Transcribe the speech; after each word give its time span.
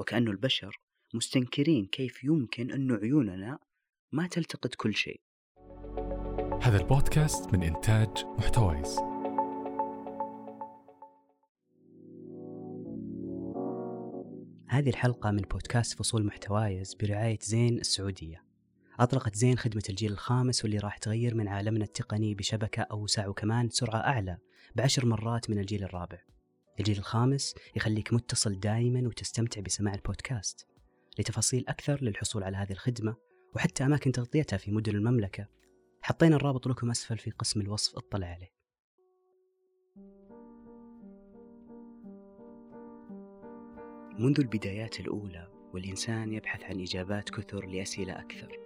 وكأن 0.00 0.28
البشر 0.28 0.80
مستنكرين 1.14 1.86
كيف 1.86 2.24
يمكن 2.24 2.72
أن 2.72 2.92
عيوننا 2.92 3.58
ما 4.12 4.26
تلتقط 4.26 4.74
كل 4.74 4.94
شيء. 4.94 5.20
هذا 6.62 6.80
البودكاست 6.80 7.52
من 7.52 7.62
إنتاج 7.62 8.24
محتويس. 8.38 8.98
هذه 14.68 14.88
الحلقة 14.88 15.30
من 15.30 15.42
بودكاست 15.42 15.98
فصول 15.98 16.26
محتوايز 16.26 16.94
برعاية 16.94 17.38
زين 17.42 17.78
السعودية. 17.78 18.44
أطلقت 19.00 19.34
زين 19.34 19.58
خدمة 19.58 19.82
الجيل 19.90 20.12
الخامس 20.12 20.64
واللي 20.64 20.78
راح 20.78 20.98
تغير 20.98 21.34
من 21.34 21.48
عالمنا 21.48 21.84
التقني 21.84 22.34
بشبكة 22.34 22.82
أوسع 22.82 23.28
وكمان 23.28 23.68
سرعة 23.68 23.98
أعلى 23.98 24.38
بعشر 24.74 25.06
مرات 25.06 25.50
من 25.50 25.58
الجيل 25.58 25.84
الرابع. 25.84 26.18
الجيل 26.80 26.98
الخامس 26.98 27.54
يخليك 27.76 28.12
متصل 28.12 28.60
دائما 28.60 29.08
وتستمتع 29.08 29.60
بسماع 29.60 29.94
البودكاست. 29.94 30.66
لتفاصيل 31.18 31.64
أكثر 31.68 32.02
للحصول 32.02 32.44
على 32.44 32.56
هذه 32.56 32.72
الخدمة 32.72 33.16
وحتى 33.54 33.84
أماكن 33.84 34.12
تغطيتها 34.12 34.56
في 34.56 34.70
مدن 34.70 34.94
المملكة 34.94 35.46
حطينا 36.02 36.36
الرابط 36.36 36.66
لكم 36.66 36.90
أسفل 36.90 37.18
في 37.18 37.30
قسم 37.30 37.60
الوصف 37.60 37.96
اطلع 37.96 38.26
عليه. 38.26 38.52
منذ 44.18 44.40
البدايات 44.40 45.00
الأولى 45.00 45.48
والإنسان 45.74 46.32
يبحث 46.32 46.62
عن 46.62 46.80
إجابات 46.80 47.30
كثر 47.30 47.66
لأسئلة 47.66 48.20
أكثر. 48.20 48.58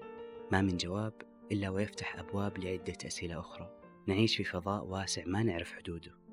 ما 0.53 0.63
من 0.63 0.77
جواب 0.77 1.23
إلا 1.53 1.69
ويفتح 1.69 2.19
أبواب 2.19 2.59
لعدة 2.59 2.99
أسئلة 3.07 3.41
أخرى. 3.41 3.71
نعيش 4.09 4.37
في 4.37 4.45
فضاء 4.45 4.85
واسع 4.85 5.23
ما 5.27 5.43
نعرف 5.43 5.73
حدوده. 5.73 6.24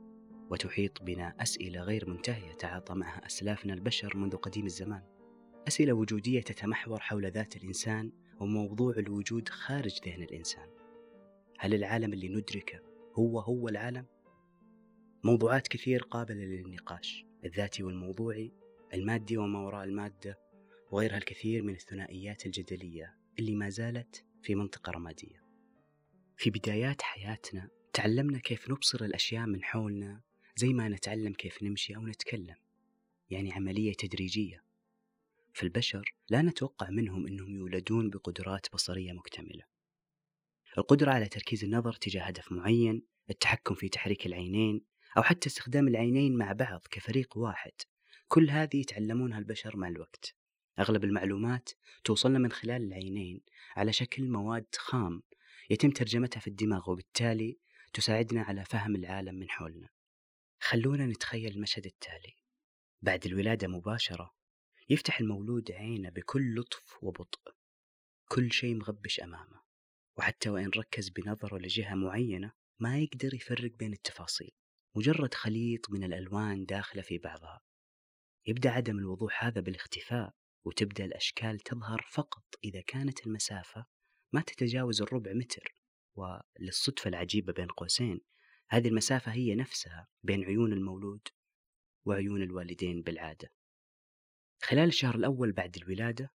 وتحيط 0.52 1.04
بنا 1.04 1.36
أسئلة 1.40 1.82
غير 1.82 2.10
منتهية 2.10 2.54
تعاطى 2.54 2.94
معها 2.94 3.26
أسلافنا 3.26 3.74
البشر 3.74 4.18
منذ 4.18 4.36
قديم 4.36 4.66
الزمان. 4.66 5.04
أسئلة 5.68 5.94
وجودية 5.94 6.42
تتمحور 6.42 7.00
حول 7.00 7.32
ذات 7.32 7.56
الإنسان 7.56 8.12
وموضوع 8.40 8.94
الوجود 8.98 9.50
خارج 9.50 10.00
ذهن 10.06 10.24
الإنسان. 10.24 10.70
هل 11.60 11.74
العالم 11.74 12.14
اللي 12.14 12.30
ندركه 12.30 12.80
هو 13.14 13.40
هو 13.40 13.70
العالم؟ 13.70 14.06
موضوعات 15.24 15.68
كثير 15.68 16.02
قابلة 16.04 16.44
للنقاش 16.44 17.26
الذاتي 17.46 17.84
والموضوعي 17.84 18.52
المادي 18.94 19.38
وما 19.38 19.60
وراء 19.60 19.84
المادة 19.84 20.40
وغيرها 20.92 21.18
الكثير 21.18 21.64
من 21.64 21.74
الثنائيات 21.74 22.46
الجدلية 22.46 23.16
اللي 23.40 23.56
ما 23.56 23.70
زالت 23.70 24.26
في 24.42 24.56
منطقة 24.56 24.92
رمادية. 24.92 25.44
في 26.38 26.50
بدايات 26.50 27.02
حياتنا 27.02 27.70
تعلمنا 27.94 28.40
كيف 28.40 28.72
نبصر 28.72 29.06
الأشياء 29.06 29.46
من 29.46 29.64
حولنا 29.64 30.22
زي 30.56 30.74
ما 30.74 30.90
نتعلم 30.90 31.34
كيف 31.34 31.64
نمشي 31.64 31.96
أو 31.96 32.08
نتكلم 32.08 32.56
يعني 33.30 33.54
عملية 33.54 33.94
تدريجية. 33.94 34.64
فالبشر 35.54 36.14
لا 36.30 36.42
نتوقع 36.42 36.90
منهم 36.90 37.28
أنهم 37.28 37.56
يولدون 37.56 38.10
بقدرات 38.10 38.68
بصرية 38.74 39.12
مكتملة. 39.12 39.64
القدرة 40.78 41.12
على 41.12 41.28
تركيز 41.28 41.64
النظر 41.64 41.94
تجاه 41.94 42.24
هدف 42.24 42.52
معين 42.52 43.04
التحكم 43.30 43.76
في 43.76 43.90
تحريك 43.90 44.26
العينين 44.26 44.82
أو 45.18 45.24
حتى 45.24 45.50
استخدام 45.50 45.88
العينين 45.88 46.38
مع 46.38 46.52
بعض 46.52 46.82
كفريق 46.92 47.38
واحد 47.38 47.72
كل 48.28 48.50
هذه 48.50 48.78
يتعلمونها 48.78 49.40
البشر 49.40 49.78
مع 49.78 49.88
الوقت. 49.88 50.36
أغلب 50.80 51.04
المعلومات 51.04 51.70
توصلنا 52.04 52.40
من 52.40 52.52
خلال 52.52 52.84
العينين 52.84 53.42
على 53.76 53.94
شكل 53.94 54.30
مواد 54.30 54.76
خام 54.78 55.24
يتم 55.70 55.90
ترجمتها 55.90 56.40
في 56.40 56.48
الدماغ 56.48 56.92
وبالتالي 56.92 57.58
تساعدنا 57.94 58.42
على 58.42 58.66
فهم 58.66 58.96
العالم 58.96 59.36
من 59.36 59.50
حولنا. 59.50 59.90
خلونا 60.72 61.06
نتخيل 61.06 61.52
المشهد 61.52 61.86
التالي. 61.86 62.36
بعد 63.02 63.26
الولادة 63.26 63.68
مباشرة 63.68 64.36
يفتح 64.90 65.20
المولود 65.20 65.72
عينه 65.72 66.10
بكل 66.10 66.56
لطف 66.56 67.04
وبطء. 67.04 67.54
كل 68.28 68.52
شيء 68.52 68.76
مغبش 68.76 69.20
أمامه 69.20 69.62
وحتى 70.18 70.50
وإن 70.50 70.70
ركز 70.78 71.10
بنظرة 71.10 71.58
لجهة 71.58 71.96
معينة 71.96 72.54
ما 72.80 73.00
يقدر 73.00 73.34
يفرق 73.34 73.72
بين 73.72 73.94
التفاصيل. 73.94 74.52
مجرد 74.96 75.34
خليط 75.34 75.90
من 75.90 76.04
الألوان 76.04 76.66
داخلة 76.66 77.02
في 77.02 77.18
بعضها. 77.18 77.62
يبدأ 78.48 78.70
عدم 78.70 79.00
الوضوح 79.00 79.44
هذا 79.44 79.62
بالاختفاء 79.62 80.34
وتبدأ 80.66 81.06
الأشكال 81.06 81.60
تظهر 81.60 82.06
فقط 82.12 82.46
إذا 82.64 82.82
كانت 82.82 83.28
المسافة 83.28 83.86
ما 84.34 84.42
تتجاوز 84.42 85.02
الربع 85.02 85.34
متر. 85.34 85.76
وللصدفة 86.16 87.08
العجيبة 87.08 87.54
بين 87.54 87.68
قوسين 87.68 88.22
هذه 88.72 88.88
المسافة 88.88 89.32
هي 89.32 89.56
نفسها 89.56 90.08
بين 90.24 90.44
عيون 90.44 90.74
المولود 90.74 91.28
وعيون 92.06 92.42
الوالدين 92.42 93.02
بالعادة. 93.02 93.52
خلال 94.64 94.88
الشهر 94.88 95.16
الأول 95.16 95.52
بعد 95.52 95.78
الولادة 95.78 96.34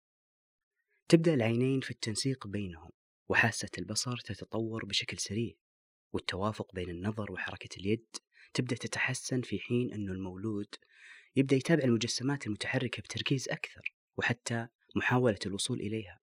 تبدأ 1.08 1.34
العينين 1.34 1.80
في 1.80 1.90
التنسيق 1.90 2.46
بينهم 2.46 2.90
وحاسة 3.28 3.68
البصر 3.78 4.16
تتطور 4.16 4.84
بشكل 4.84 5.18
سريع 5.18 5.52
والتوافق 6.12 6.74
بين 6.74 6.90
النظر 6.90 7.32
وحركة 7.32 7.78
اليد 7.80 8.16
تبدأ 8.54 8.76
تتحسن 8.76 9.40
في 9.40 9.58
حين 9.58 9.92
أن 9.92 10.08
المولود 10.08 10.74
يبدأ 11.36 11.56
يتابع 11.56 11.84
المجسمات 11.84 12.46
المتحركة 12.46 13.02
بتركيز 13.02 13.48
أكثر 13.48 13.94
وحتى 14.16 14.68
محاولة 14.96 15.38
الوصول 15.46 15.80
إليها. 15.80 16.20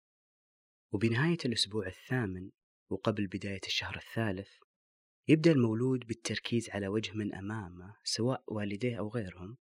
وبنهاية 0.92 1.38
الأسبوع 1.46 1.88
الثامن 1.88 2.50
وقبل 2.90 3.28
بداية 3.28 3.62
الشهر 3.68 3.96
الثالث 3.96 4.50
يبدأ 5.30 5.52
المولود 5.52 6.08
بالتركيز 6.08 6.70
على 6.70 6.88
وجه 6.88 7.14
من 7.14 7.36
أمامه 7.36 7.96
سواء 8.04 8.44
والديه 8.48 9.00
أو 9.00 9.10
غيرهم 9.10 9.58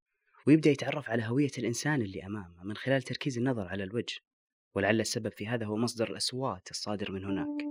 ويبدأ 0.47 0.69
يتعرف 0.69 1.09
على 1.09 1.23
هوية 1.23 1.51
الإنسان 1.57 2.01
اللي 2.01 2.25
أمامه 2.25 2.63
من 2.63 2.75
خلال 2.75 3.01
تركيز 3.01 3.37
النظر 3.37 3.67
على 3.67 3.83
الوجه. 3.83 4.19
ولعل 4.75 4.99
السبب 4.99 5.31
في 5.31 5.47
هذا 5.47 5.65
هو 5.65 5.77
مصدر 5.77 6.09
الأصوات 6.09 6.71
الصادر 6.71 7.11
من 7.11 7.23
هناك. 7.23 7.63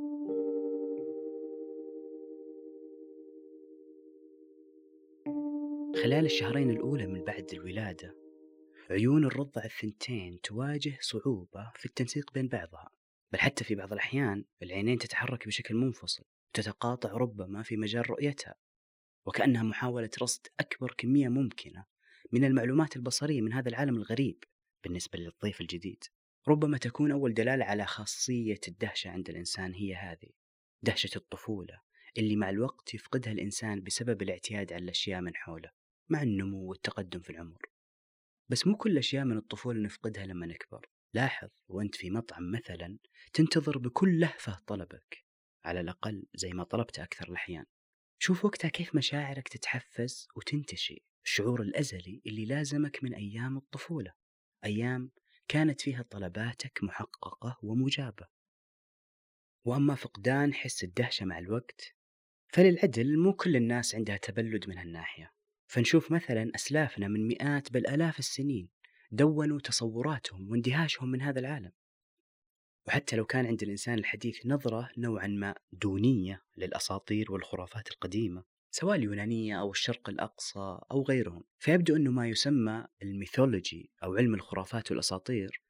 خلال 6.02 6.24
الشهرين 6.24 6.70
الأولى 6.70 7.06
من 7.06 7.24
بعد 7.24 7.46
الولادة 7.52 8.16
عيون 8.90 9.24
الرضع 9.24 9.64
الثنتين 9.64 10.40
تواجه 10.40 10.98
صعوبة 11.00 11.72
في 11.76 11.86
التنسيق 11.86 12.32
بين 12.32 12.48
بعضها 12.48 12.90
بل 13.32 13.38
حتى 13.38 13.64
في 13.64 13.74
بعض 13.74 13.92
الأحيان 13.92 14.44
العينين 14.62 14.98
تتحرك 14.98 15.46
بشكل 15.46 15.74
منفصل. 15.74 16.24
تتقاطع 16.52 17.12
ربما 17.12 17.62
في 17.62 17.76
مجال 17.76 18.10
رؤيتها 18.10 18.54
وكأنها 19.26 19.62
محاولة 19.62 20.10
رصد 20.22 20.46
أكبر 20.60 20.94
كمية 20.98 21.28
ممكنة 21.28 21.84
من 22.32 22.44
المعلومات 22.44 22.96
البصرية 22.96 23.40
من 23.40 23.52
هذا 23.52 23.68
العالم 23.68 23.96
الغريب 23.96 24.44
بالنسبة 24.84 25.18
للضيف 25.18 25.60
الجديد. 25.60 26.04
ربما 26.48 26.78
تكون 26.78 27.12
أول 27.12 27.34
دلالة 27.34 27.64
على 27.64 27.86
خاصية 27.86 28.60
الدهشة 28.68 29.10
عند 29.10 29.28
الإنسان 29.28 29.74
هي 29.74 29.94
هذه 29.94 30.28
دهشة 30.82 31.16
الطفولة 31.16 31.80
اللي 32.18 32.36
مع 32.36 32.50
الوقت 32.50 32.94
يفقدها 32.94 33.32
الإنسان 33.32 33.82
بسبب 33.82 34.22
الاعتياد 34.22 34.72
على 34.72 34.84
الأشياء 34.84 35.20
من 35.20 35.36
حوله 35.36 35.70
مع 36.08 36.22
النمو 36.22 36.70
والتقدم 36.70 37.20
في 37.20 37.30
العمر. 37.30 37.62
بس 38.48 38.66
مو 38.66 38.76
كل 38.76 38.98
أشياء 38.98 39.24
من 39.24 39.36
الطفولة 39.36 39.80
نفقدها 39.80 40.26
لما 40.26 40.46
نكبر. 40.46 40.90
لاحظ 41.14 41.48
وأنت 41.68 41.94
في 41.94 42.10
مطعم 42.10 42.50
مثلا 42.50 42.98
تنتظر 43.32 43.78
بكل 43.78 44.20
لهفة 44.20 44.58
طلبك. 44.66 45.24
على 45.64 45.80
الأقل 45.80 46.26
زي 46.34 46.52
ما 46.52 46.64
طلبت 46.64 46.98
أكثر 46.98 47.28
الأحيان. 47.28 47.64
شوف 48.18 48.44
وقتها 48.44 48.68
كيف 48.68 48.94
مشاعرك 48.94 49.48
تتحفز 49.48 50.28
وتنتشي 50.36 51.04
الشعور 51.24 51.62
الأزلي 51.62 52.22
اللي 52.26 52.44
لازمك 52.44 53.04
من 53.04 53.14
أيام 53.14 53.56
الطفولة 53.56 54.12
أيام 54.64 55.10
كانت 55.48 55.80
فيها 55.80 56.02
طلباتك 56.02 56.78
محققة 56.82 57.58
ومجابة. 57.62 58.26
وأما 59.64 59.94
فقدان 59.94 60.54
حس 60.54 60.84
الدهشة 60.84 61.26
مع 61.26 61.38
الوقت 61.38 61.94
فللعدل 62.48 63.18
مو 63.18 63.32
كل 63.32 63.56
الناس 63.56 63.94
عندها 63.94 64.16
تبلد 64.16 64.68
من 64.68 64.78
هالناحية. 64.78 65.32
فنشوف 65.66 66.12
مثلا 66.12 66.52
أسلافنا 66.54 67.08
من 67.08 67.28
مئات 67.28 67.72
بل 67.72 67.86
آلاف 67.86 68.18
السنين 68.18 68.68
دونوا 69.10 69.60
تصوراتهم 69.60 70.50
واندهاشهم 70.50 71.08
من 71.10 71.22
هذا 71.22 71.40
العالم. 71.40 71.72
وحتى 72.86 73.16
لو 73.16 73.24
كان 73.24 73.46
عند 73.46 73.62
الإنسان 73.62 73.98
الحديث 73.98 74.46
نظرة 74.46 74.90
نوعا 74.98 75.26
ما 75.26 75.54
دونية 75.72 76.42
للأساطير 76.56 77.32
والخرافات 77.32 77.90
القديمة 77.90 78.44
سواء 78.70 78.96
اليونانية 78.96 79.60
أو 79.60 79.70
الشرق 79.70 80.08
الأقصى 80.08 80.78
أو 80.90 81.02
غيرهم 81.02 81.44
فيبدو 81.58 81.96
أنه 81.96 82.10
ما 82.10 82.28
يسمى 82.28 82.84
الميثولوجي 83.02 83.90
أو 84.04 84.16
علم 84.16 84.34
الخرافات 84.34 84.90
والأساطير 84.90 85.62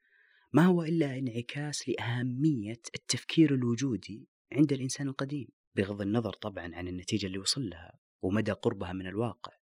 ما 0.52 0.64
هو 0.66 0.82
إلا 0.82 1.18
انعكاس 1.18 1.88
لأهمية 1.88 2.80
التفكير 2.94 3.54
الوجودي 3.54 4.28
عند 4.52 4.72
الإنسان 4.72 5.08
القديم 5.08 5.48
بغض 5.74 6.02
النظر 6.02 6.32
طبعا 6.32 6.74
عن 6.74 6.88
النتيجة 6.88 7.26
اللي 7.26 7.38
وصل 7.38 7.70
لها 7.70 7.98
ومدى 8.22 8.52
قربها 8.52 8.92
من 8.92 9.06
الواقع. 9.06 9.52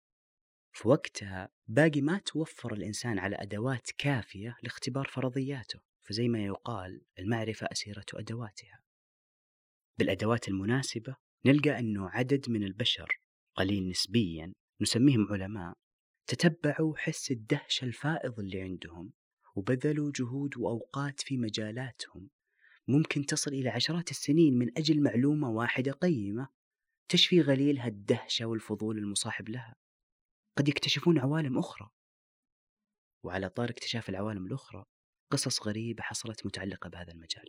في 0.73 0.89
وقتها 0.89 1.49
باقي 1.69 2.01
ما 2.01 2.19
توفر 2.19 2.73
الإنسان 2.73 3.19
على 3.19 3.37
أدوات 3.37 3.91
كافية 3.99 4.57
لاختبار 4.63 5.07
فرضياته. 5.07 5.81
فزي 6.11 6.29
ما 6.29 6.45
يقال 6.45 7.03
المعرفة 7.19 7.67
أسيرة 7.73 8.05
أدواتها. 8.15 8.83
بالأدوات 9.99 10.49
المناسبة 10.49 11.17
نلقى 11.47 11.79
أنه 11.79 12.09
عدد 12.11 12.51
من 12.51 12.65
البشر 12.65 13.21
قليل 13.55 13.89
نسبيا 13.89 14.53
نسميهم 14.81 15.33
علماء 15.33 15.75
تتبعوا 16.27 16.97
حس 16.97 17.31
الدهشة 17.31 17.85
الفائض 17.85 18.41
اللي 18.41 18.63
عندهم 18.63 19.13
وبذلوا 19.55 20.13
جهود 20.15 20.57
وأوقات 20.57 21.21
في 21.21 21.37
مجالاتهم. 21.37 22.31
ممكن 22.89 23.27
تصل 23.27 23.51
إلى 23.51 23.69
عشرات 23.69 24.11
السنين 24.11 24.59
من 24.59 24.79
أجل 24.79 25.03
معلومة 25.03 25.51
واحدة 25.51 25.93
قيمة 25.93 26.49
تشفي 27.09 27.41
غليل 27.41 27.79
هالدهشة 27.79 28.45
والفضول 28.45 28.99
المصاحب 28.99 29.49
لها. 29.49 29.75
قد 30.59 30.69
يكتشفون 30.69 31.19
عوالم 31.19 31.59
أخرى. 31.59 31.91
وعلى 33.25 33.49
طار 33.49 33.71
اكتشاف 33.71 34.09
العوالم 34.09 34.47
الأخرى 34.47 34.87
قصص 35.31 35.67
غريبة 35.67 36.03
حصلت 36.03 36.47
متعلقة 36.47 36.91
بهذا 36.91 37.13
المجال. 37.13 37.49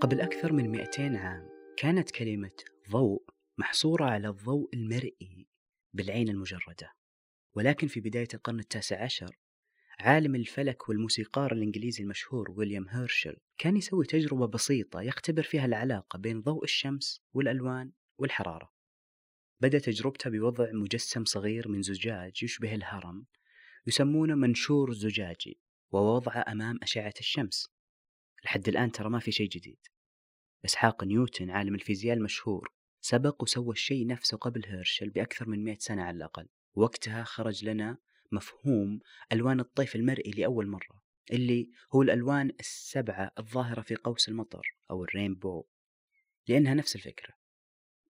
قبل 0.00 0.20
أكثر 0.20 0.52
من 0.52 0.70
200 0.70 1.18
عام 1.18 1.48
كانت 1.76 2.10
كلمة 2.10 2.56
ضوء 2.90 3.24
محصورة 3.58 4.04
على 4.04 4.28
الضوء 4.28 4.74
المرئي 4.74 5.46
بالعين 5.92 6.28
المجردة. 6.28 6.92
ولكن 7.54 7.86
في 7.86 8.00
بداية 8.00 8.28
القرن 8.34 8.60
التاسع 8.60 9.02
عشر 9.02 9.38
عالم 10.00 10.34
الفلك 10.34 10.88
والموسيقار 10.88 11.52
الإنجليزي 11.52 12.02
المشهور 12.02 12.50
ويليام 12.50 12.88
هيرشل 12.88 13.36
كان 13.58 13.76
يسوي 13.76 14.06
تجربة 14.06 14.46
بسيطة 14.46 15.02
يختبر 15.02 15.42
فيها 15.42 15.64
العلاقة 15.64 16.18
بين 16.18 16.40
ضوء 16.40 16.64
الشمس 16.64 17.22
والألوان 17.32 17.92
والحرارة. 18.18 18.73
بدأ 19.64 19.78
تجربته 19.78 20.30
بوضع 20.30 20.72
مجسم 20.72 21.24
صغير 21.24 21.68
من 21.68 21.82
زجاج 21.82 22.42
يشبه 22.42 22.74
الهرم 22.74 23.26
يسمونه 23.86 24.34
منشور 24.34 24.92
زجاجي 24.92 25.60
ووضعه 25.92 26.44
أمام 26.48 26.78
أشعة 26.82 27.14
الشمس. 27.20 27.68
لحد 28.44 28.68
الآن 28.68 28.92
ترى 28.92 29.10
ما 29.10 29.18
في 29.18 29.32
شيء 29.32 29.48
جديد. 29.48 29.78
إسحاق 30.64 31.04
نيوتن 31.04 31.50
عالم 31.50 31.74
الفيزياء 31.74 32.16
المشهور 32.16 32.72
سبق 33.00 33.42
وسوى 33.42 33.72
الشيء 33.72 34.06
نفسه 34.06 34.36
قبل 34.36 34.66
هيرشل 34.66 35.10
بأكثر 35.10 35.48
من 35.48 35.64
100 35.64 35.76
سنة 35.78 36.02
على 36.02 36.16
الأقل. 36.16 36.48
وقتها 36.74 37.24
خرج 37.24 37.64
لنا 37.64 37.98
مفهوم 38.32 39.00
ألوان 39.32 39.60
الطيف 39.60 39.96
المرئي 39.96 40.30
لأول 40.30 40.66
مرة 40.66 41.02
اللي 41.32 41.70
هو 41.94 42.02
الألوان 42.02 42.52
السبعة 42.60 43.32
الظاهرة 43.38 43.80
في 43.80 43.96
قوس 43.96 44.28
المطر 44.28 44.76
أو 44.90 45.04
الرينبو 45.04 45.64
لأنها 46.48 46.74
نفس 46.74 46.96
الفكرة. 46.96 47.43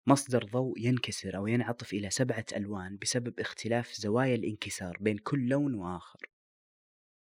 مصدر 0.07 0.43
ضوء 0.43 0.79
ينكسر 0.79 1.37
أو 1.37 1.47
ينعطف 1.47 1.93
إلى 1.93 2.09
سبعة 2.09 2.45
ألوان 2.55 2.97
بسبب 2.97 3.39
اختلاف 3.39 3.93
زوايا 3.93 4.35
الانكسار 4.35 4.97
بين 5.01 5.17
كل 5.17 5.47
لون 5.47 5.73
وآخر. 5.75 6.19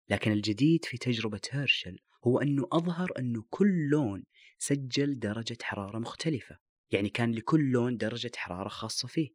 لكن 0.10 0.32
الجديد 0.32 0.86
في 0.86 0.98
تجربة 0.98 1.42
هيرشل 1.52 2.00
هو 2.28 2.40
أنه 2.40 2.68
أظهر 2.72 3.12
أنه 3.20 3.46
كل 3.50 3.90
لون 3.90 4.24
سجل 4.58 5.20
درجة 5.20 5.58
حرارة 5.62 6.00
مختلفة 6.00 6.58
يعني 6.92 7.10
كان 7.10 7.32
لكل 7.32 7.72
لون 7.72 7.98
درجة 7.98 8.32
حرارة 8.36 8.70
خاصة 8.70 9.08
فيه. 9.08 9.30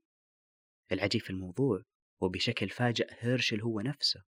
العجيب 0.93 1.21
في 1.21 1.31
الموضوع 1.31 1.83
وبشكل 2.21 2.69
فاجأ 2.69 3.07
هيرشل 3.19 3.61
هو 3.61 3.81
نفسه 3.81 4.23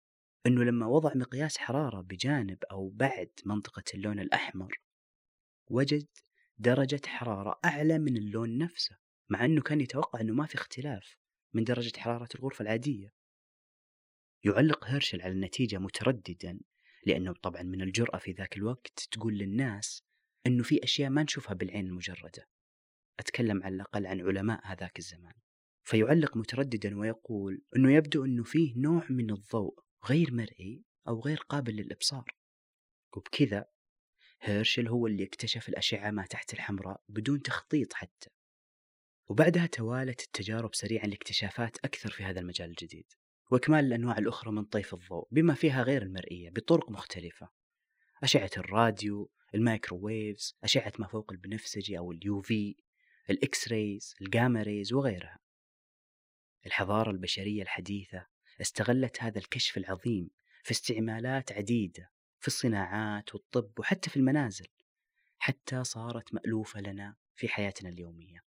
أنه 0.45 0.63
لما 0.63 0.87
وضع 0.87 1.11
مقياس 1.15 1.57
حرارة 1.57 2.01
بجانب 2.01 2.63
أو 2.71 2.89
بعد 2.89 3.29
منطقة 3.45 3.83
اللون 3.93 4.19
الأحمر 4.19 4.81
وجد 5.67 6.07
درجة 6.61 7.01
حرارة 7.05 7.59
أعلى 7.65 7.99
من 7.99 8.17
اللون 8.17 8.57
نفسه 8.57 8.97
مع 9.29 9.45
أنه 9.45 9.61
كان 9.61 9.81
يتوقع 9.81 10.21
أنه 10.21 10.33
ما 10.33 10.45
في 10.45 10.55
اختلاف 10.55 11.17
من 11.53 11.63
درجة 11.63 11.99
حرارة 11.99 12.29
الغرفة 12.35 12.63
العادية. 12.63 13.13
يعلق 14.43 14.85
هيرشل 14.85 15.21
على 15.21 15.31
النتيجة 15.33 15.77
مترددا 15.77 16.59
لأنه 17.05 17.33
طبعا 17.33 17.61
من 17.61 17.81
الجرأة 17.81 18.17
في 18.17 18.31
ذاك 18.31 18.57
الوقت 18.57 19.07
تقول 19.11 19.37
للناس 19.37 20.03
أنه 20.47 20.63
في 20.63 20.83
أشياء 20.83 21.09
ما 21.09 21.23
نشوفها 21.23 21.53
بالعين 21.53 21.87
المجردة. 21.87 22.47
أتكلم 23.19 23.63
على 23.63 23.75
الأقل 23.75 24.05
عن 24.05 24.21
علماء 24.21 24.61
هذاك 24.63 24.99
الزمان. 24.99 25.33
فيعلق 25.83 26.37
مترددا 26.37 26.99
ويقول 26.99 27.61
أنه 27.75 27.93
يبدو 27.93 28.25
أنه 28.25 28.43
فيه 28.43 28.73
نوع 28.77 29.05
من 29.09 29.31
الضوء 29.31 29.79
غير 30.09 30.33
مرئي 30.33 30.83
أو 31.07 31.19
غير 31.19 31.37
قابل 31.37 31.75
للإبصار. 31.75 32.35
وبكذا 33.17 33.65
هيرشل 34.41 34.87
هو 34.87 35.07
اللي 35.07 35.23
اكتشف 35.23 35.69
الأشعة 35.69 36.11
ما 36.11 36.25
تحت 36.25 36.53
الحمراء 36.53 37.01
بدون 37.09 37.41
تخطيط 37.41 37.93
حتى. 37.93 38.29
وبعدها 39.27 39.65
توالت 39.65 40.23
التجارب 40.23 40.75
سريعا 40.75 41.05
لاكتشافات 41.05 41.77
أكثر 41.85 42.11
في 42.11 42.23
هذا 42.23 42.39
المجال 42.39 42.69
الجديد. 42.69 43.13
وإكمال 43.51 43.85
الأنواع 43.85 44.17
الأخرى 44.17 44.51
من 44.51 44.65
طيف 44.65 44.93
الضوء 44.93 45.27
بما 45.31 45.53
فيها 45.53 45.83
غير 45.83 46.01
المرئية 46.01 46.49
بطرق 46.49 46.91
مختلفة. 46.91 47.49
أشعة 48.23 48.49
الراديو 48.57 49.31
ال 49.55 49.65
microwaves 49.65 50.57
أشعة 50.63 50.93
ما 50.99 51.07
فوق 51.07 51.31
البنفسجي 51.31 51.97
أو 51.97 52.11
ال 52.11 52.41
UV 52.41 52.75
ال 53.29 53.67
X-rays 53.67 54.15
ال 54.21 54.28
gamma 54.28 54.63
rays 54.63 54.93
وغيرها. 54.93 55.39
الحضارة 56.65 57.11
البشرية 57.11 57.61
الحديثة 57.61 58.27
استغلت 58.61 59.23
هذا 59.23 59.39
الكشف 59.39 59.77
العظيم 59.77 60.29
في 60.63 60.71
استعمالات 60.71 61.51
عديدة. 61.51 62.11
في 62.41 62.47
الصناعات 62.47 63.33
والطب 63.35 63.79
وحتى 63.79 64.09
في 64.09 64.17
المنازل 64.17 64.67
حتى 65.39 65.83
صارت 65.83 66.33
مألوفة 66.33 66.81
لنا 66.81 67.15
في 67.35 67.47
حياتنا 67.47 67.89
اليومية. 67.89 68.43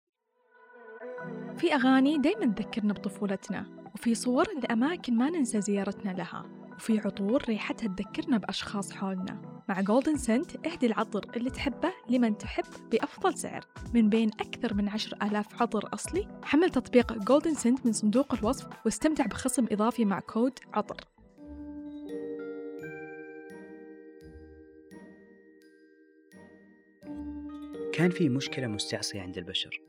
في 1.56 1.74
أغاني 1.74 2.18
دايما 2.18 2.54
تذكرنا 2.54 2.92
بطفولتنا 2.92 3.90
وفي 3.94 4.14
صور 4.14 4.46
لأماكن 4.62 5.16
ما 5.16 5.30
ننسى 5.30 5.60
زيارتنا 5.60 6.10
لها 6.10 6.42
وفي 6.76 6.98
عطور 6.98 7.44
ريحتها 7.44 7.94
تذكرنا 7.94 8.38
بأشخاص 8.38 8.92
حولنا. 8.92 9.62
مع 9.68 9.80
Golden 9.80 10.16
Scent 10.16 10.66
اهدي 10.66 10.86
العطر 10.86 11.36
اللي 11.36 11.50
تحبه 11.50 11.92
لمن 12.08 12.38
تحب 12.38 12.90
بأفضل 12.90 13.38
سعر. 13.38 13.66
من 13.94 14.08
بين 14.08 14.28
أكثر 14.28 14.74
من 14.74 14.88
عشر 14.88 15.16
آلاف 15.22 15.62
عطر 15.62 15.94
أصلي 15.94 16.40
حمل 16.42 16.70
تطبيق 16.70 17.12
Golden 17.12 17.54
Scent 17.54 17.86
من 17.86 17.92
صندوق 17.92 18.34
الوصف 18.34 18.66
واستمتع 18.84 19.26
بخصم 19.26 19.66
إضافي 19.72 20.04
مع 20.04 20.20
كود 20.20 20.58
عطر. 20.72 21.11
كان 27.92 28.10
في 28.10 28.28
مشكلة 28.28 28.66
مستعصية 28.66 29.20
عند 29.20 29.38
البشر 29.38 29.80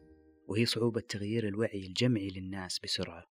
وهي 0.47 0.65
صعوبة 0.65 1.01
تغيير 1.01 1.47
الوعي 1.47 1.79
الجمعي 1.79 2.29
للناس 2.29 2.79
بسرعة. 2.79 3.25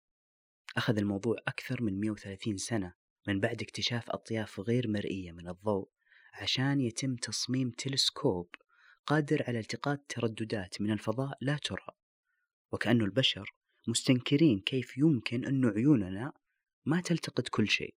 أخذ 0.76 0.98
الموضوع 0.98 1.36
أكثر 1.48 1.82
من 1.82 2.00
130 2.00 2.56
سنة 2.56 2.94
من 3.28 3.40
بعد 3.40 3.62
اكتشاف 3.62 4.10
أطياف 4.10 4.60
غير 4.60 4.88
مرئية 4.88 5.32
من 5.32 5.48
الضوء 5.48 5.90
عشان 6.34 6.80
يتم 6.80 7.16
تصميم 7.16 7.70
تلسكوب 7.70 8.54
قادر 9.06 9.44
على 9.48 9.58
التقاط 9.58 10.04
ترددات 10.08 10.80
من 10.80 10.90
الفضاء 10.90 11.38
لا 11.40 11.56
ترى. 11.56 11.86
وكأنه 12.72 13.04
البشر 13.04 13.54
مستنكرين 13.88 14.60
كيف 14.60 14.98
يمكن 14.98 15.44
أن 15.44 15.66
عيوننا 15.66 16.32
ما 16.84 17.00
تلتقط 17.00 17.48
كل 17.48 17.68
شيء. 17.68 17.94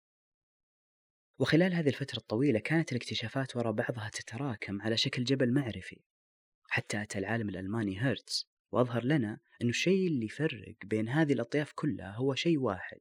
وخلال 1.39 1.73
هذه 1.73 1.89
الفترة 1.89 2.17
الطويلة 2.17 2.59
كانت 2.59 2.91
الاكتشافات 2.91 3.55
وراء 3.55 3.71
بعضها 3.71 4.09
تتراكم 4.09 4.81
على 4.81 4.97
شكل 4.97 5.23
جبل 5.23 5.53
معرفي. 5.53 6.12
حتى 6.73 7.01
أتى 7.01 7.19
العالم 7.19 7.49
الألماني 7.49 8.03
هيرتز 8.03 8.49
وأظهر 8.71 9.03
لنا 9.03 9.39
أن 9.61 9.69
الشيء 9.69 10.07
اللي 10.07 10.25
يفرق 10.25 10.75
بين 10.85 11.09
هذه 11.09 11.33
الأطياف 11.33 11.71
كلها 11.75 12.11
هو 12.15 12.35
شيء 12.35 12.59
واحد 12.59 12.99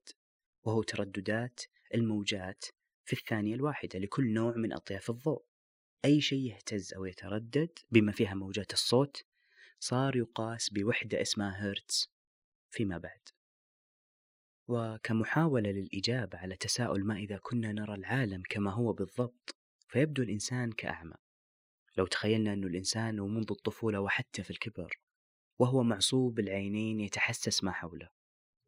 وهو 0.65 0.83
ترددات 0.83 1.61
الموجات 1.95 2.65
في 3.05 3.13
الثانية 3.13 3.55
الواحدة 3.55 3.99
لكل 3.99 4.33
نوع 4.33 4.57
من 4.57 4.73
أطياف 4.73 5.11
الضوء. 5.11 5.45
أي 6.05 6.21
شيء 6.21 6.39
يهتز 6.39 6.95
أو 6.95 7.05
يتردد 7.05 7.79
بما 7.91 8.13
فيها 8.13 8.35
موجات 8.35 8.73
الصوت 8.73 9.25
صار 9.81 10.17
يقاس 10.17 10.71
بوحدة 10.71 11.23
اسمها 11.23 11.51
هرتز 11.51 12.13
فيما 12.71 12.99
بعد. 12.99 13.29
وكمحاولة 14.69 15.71
للإجابة 15.71 16.39
على 16.39 16.57
تساؤل 16.57 17.05
ما 17.05 17.17
إذا 17.17 17.39
كنا 17.43 17.73
نرى 17.73 17.95
العالم 17.95 18.43
كما 18.49 18.73
هو 18.73 18.93
بالضبط 18.93 19.57
فيبدو 19.89 20.23
الإنسان 20.23 20.73
كأعمى. 20.73 21.22
لو 21.97 22.07
تخيلنا 22.07 22.53
أن 22.53 22.65
الإنسان 22.65 23.21
ومنذ 23.21 23.47
الطفولة 23.51 24.01
وحتى 24.01 24.43
في 24.43 24.51
الكبر 24.51 24.99
وهو 25.59 25.83
معصوب 25.83 26.39
العينين 26.39 27.01
يتحسس 27.01 27.65
ما 27.65 27.73
حوله 27.73 28.09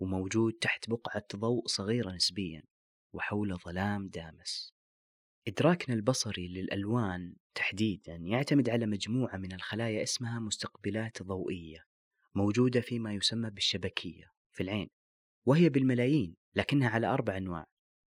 وموجود 0.01 0.53
تحت 0.53 0.91
بقعة 0.91 1.27
ضوء 1.37 1.67
صغيرة 1.67 2.11
نسبيا 2.11 2.63
وحول 3.13 3.59
ظلام 3.59 4.09
دامس. 4.09 4.75
إدراكنا 5.49 5.95
البصري 5.95 6.49
للألوان 6.49 7.37
تحديدا 7.55 8.15
يعتمد 8.15 8.69
على 8.69 8.87
مجموعة 8.87 9.37
من 9.37 9.53
الخلايا 9.53 10.03
اسمها 10.03 10.41
مستقبلات 10.41 11.23
ضوئية 11.23 11.85
موجودة 12.35 12.81
فيما 12.81 13.13
يسمى 13.13 13.51
بالشبكية 13.51 14.33
في 14.53 14.63
العين 14.63 14.89
وهي 15.47 15.69
بالملايين 15.69 16.37
لكنها 16.55 16.89
على 16.89 17.07
أربع 17.07 17.37
أنواع 17.37 17.67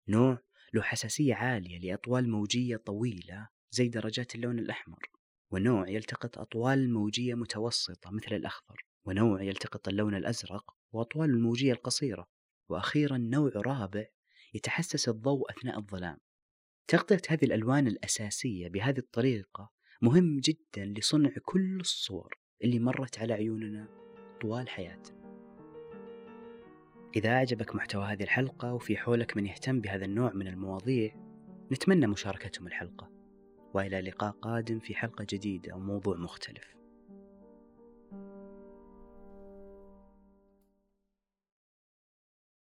نوع 0.09 0.39
له 0.75 0.83
حساسية 0.83 1.35
عالية 1.35 1.79
لأطوال 1.79 2.31
موجية 2.31 2.77
طويلة 2.77 3.49
زي 3.71 3.89
درجات 3.89 4.35
اللون 4.35 4.59
الأحمر 4.59 5.11
ونوع 5.51 5.89
يلتقط 5.89 6.39
أطوال 6.39 6.93
موجية 6.93 7.35
متوسطة 7.35 8.11
مثل 8.11 8.37
الأخضر 8.37 8.87
ونوع 9.05 9.43
يلتقط 9.43 9.89
اللون 9.89 10.15
الأزرق 10.15 10.75
وأطوال 10.93 11.31
الموجية 11.31 11.73
القصيرة 11.73 12.29
وأخيرا 12.69 13.17
نوع 13.19 13.51
رابع 13.57 14.05
يتحسس 14.55 15.09
الضوء 15.09 15.51
أثناء 15.51 15.79
الظلام. 15.79 16.19
تغطية 16.89 17.23
هذه 17.29 17.45
الألوان 17.45 17.87
الأساسية 17.87 18.69
بهذه 18.69 18.99
الطريقة 18.99 19.71
مهم 20.03 20.41
جدا 20.41 20.85
لصنع 20.85 21.31
كل 21.43 21.81
الصور 21.81 22.39
اللي 22.65 22.79
مرت 22.79 23.19
على 23.19 23.33
عيوننا 23.33 23.89
طوال 24.41 24.69
حياتنا. 24.69 25.19
إذا 27.17 27.29
أعجبك 27.29 27.75
محتوى 27.75 28.05
هذه 28.05 28.23
الحلقة 28.23 28.75
وفي 28.75 28.97
حولك 28.97 29.37
من 29.37 29.47
يهتم 29.47 29.81
بهذا 29.81 30.05
النوع 30.05 30.33
من 30.33 30.49
المواضيع 30.49 31.15
نتمنى 31.73 32.07
مشاركتهم 32.07 32.67
الحلقة. 32.67 33.18
وإلى 33.75 34.01
لقاء 34.01 34.31
قادم 34.31 34.79
في 34.79 34.95
حلقة 34.95 35.27
جديدة 35.31 35.75
وموضوع 35.75 36.17
مختلف. 36.17 36.78